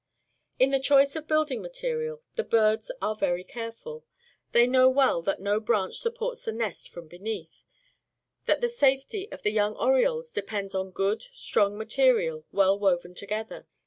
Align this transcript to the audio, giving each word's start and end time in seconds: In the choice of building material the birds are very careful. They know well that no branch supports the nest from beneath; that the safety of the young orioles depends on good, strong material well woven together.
In 0.57 0.71
the 0.71 0.79
choice 0.79 1.15
of 1.15 1.27
building 1.27 1.61
material 1.61 2.23
the 2.35 2.43
birds 2.43 2.89
are 3.03 3.13
very 3.15 3.43
careful. 3.43 4.03
They 4.51 4.65
know 4.65 4.89
well 4.89 5.21
that 5.21 5.39
no 5.39 5.59
branch 5.59 5.99
supports 5.99 6.41
the 6.41 6.51
nest 6.51 6.89
from 6.89 7.07
beneath; 7.07 7.63
that 8.47 8.61
the 8.61 8.67
safety 8.67 9.31
of 9.31 9.43
the 9.43 9.51
young 9.51 9.75
orioles 9.75 10.33
depends 10.33 10.73
on 10.73 10.89
good, 10.89 11.21
strong 11.21 11.77
material 11.77 12.47
well 12.51 12.79
woven 12.79 13.13
together. 13.13 13.67